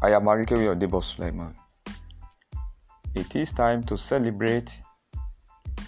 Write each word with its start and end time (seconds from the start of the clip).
I 0.00 0.12
am 0.12 0.26
Arikewi 0.26 0.68
Odebo 0.72 1.02
Suleiman. 1.02 1.52
It 3.16 3.34
is 3.34 3.50
time 3.50 3.82
to 3.82 3.98
celebrate 3.98 4.80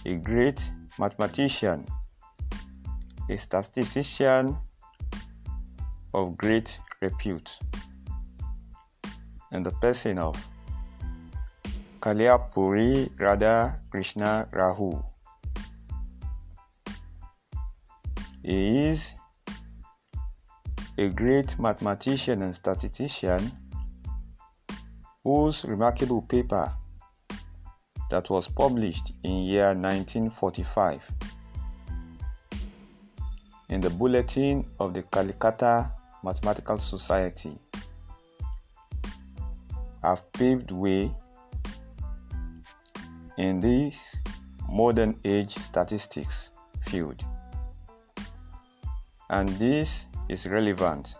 a 0.05 0.15
great 0.15 0.69
mathematician, 0.99 1.87
a 3.29 3.37
statistician 3.37 4.57
of 6.13 6.35
great 6.35 6.77
repute, 7.01 7.57
and 9.53 9.65
the 9.65 9.71
person 9.71 10.17
of 10.17 10.35
Calyampudi 12.01 13.17
Radha 13.17 13.79
Krishna 13.91 14.45
Rao. 14.51 15.05
He 18.43 18.89
is 18.89 19.15
a 20.97 21.07
great 21.07 21.57
mathematician 21.57 22.41
and 22.41 22.53
statistician 22.53 23.53
whose 25.23 25.63
remarkable 25.65 26.21
paper 26.23 26.73
that 28.09 28.29
was 28.29 28.47
published 28.47 29.13
in 29.23 29.43
year 29.43 29.67
1945 29.67 31.01
in 33.69 33.79
the 33.79 33.89
Bulletin 33.89 34.65
of 34.79 34.93
the 34.93 35.03
Calcutta 35.03 35.91
Mathematical 36.23 36.77
Society 36.77 37.57
have 40.03 40.31
paved 40.33 40.71
way 40.71 41.09
in 43.37 43.61
this 43.61 44.17
modern 44.69 45.17
age 45.23 45.55
statistics 45.55 46.51
field. 46.81 47.23
And 49.29 49.47
this 49.49 50.07
is 50.27 50.47
relevant 50.47 51.15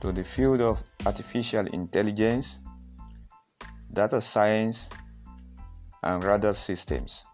to 0.00 0.12
the 0.12 0.24
field 0.24 0.60
of 0.60 0.82
artificial 1.06 1.66
intelligence 1.68 2.58
data 3.92 4.20
science, 4.20 4.88
and 6.02 6.24
radar 6.24 6.54
systems. 6.54 7.24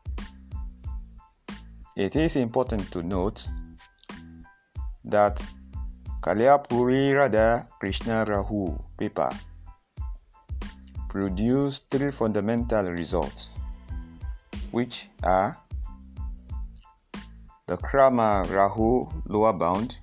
It 1.96 2.16
is 2.16 2.36
important 2.36 2.90
to 2.92 3.02
note 3.02 3.46
that 5.04 5.42
Calyampudi 6.20 7.16
Radha 7.16 7.66
Krishna 7.80 8.24
Rao 8.24 8.84
paper 8.98 9.30
produced 11.08 11.90
three 11.90 12.10
fundamental 12.10 12.84
results, 12.90 13.50
which 14.70 15.08
are 15.22 15.58
the 17.66 17.76
Cramer 17.78 18.44
Rao 18.44 19.08
lower 19.26 19.52
bound, 19.52 19.98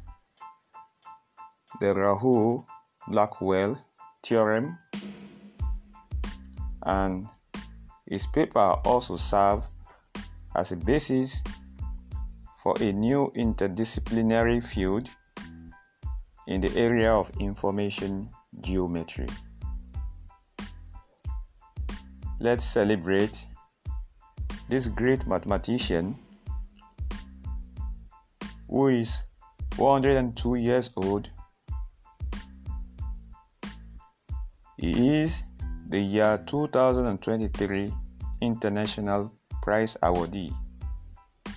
the 1.79 1.93
Rao 1.93 2.65
Blackwell 3.07 3.77
theorem, 4.23 4.77
and 6.85 7.27
his 8.07 8.27
paper 8.27 8.75
also 8.85 9.15
served 9.15 9.67
as 10.55 10.71
a 10.71 10.75
basis 10.75 11.41
for 12.63 12.75
a 12.81 12.91
new 12.93 13.31
interdisciplinary 13.35 14.63
field 14.63 15.09
in 16.47 16.61
the 16.61 16.75
area 16.75 17.11
of 17.11 17.29
information 17.39 18.29
geometry. 18.61 19.27
Let's 22.39 22.65
celebrate 22.65 23.45
this 24.69 24.87
great 24.87 25.25
mathematician 25.25 26.17
who 28.69 28.87
is 28.87 29.21
102 29.77 30.55
years 30.55 30.89
old. 30.95 31.29
He 34.77 35.21
is 35.21 35.43
the 35.87 35.99
year 35.99 36.43
2023 36.47 37.93
International 38.41 39.31
Prize 39.61 39.95
Awardee 40.01 40.51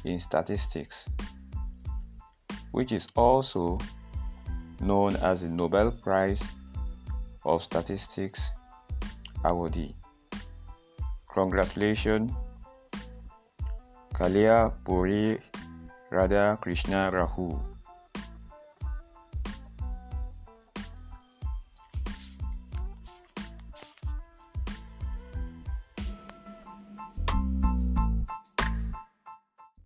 in 0.04 0.20
Statistics, 0.20 1.08
which 2.72 2.92
is 2.92 3.08
also 3.16 3.78
known 4.80 5.16
as 5.16 5.40
the 5.40 5.48
Nobel 5.48 5.90
Prize 5.90 6.46
of 7.44 7.62
Statistics 7.62 8.50
Awardee. 9.44 9.94
Congratulations, 11.32 12.30
Kalia 14.12 14.74
Puri 14.84 15.38
Radha 16.10 16.58
Krishna 16.60 17.10
Rao. 17.10 17.77